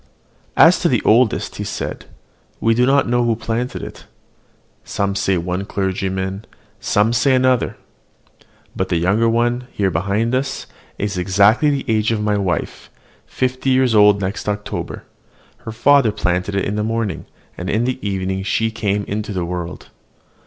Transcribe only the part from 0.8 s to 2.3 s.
the oldest," said he,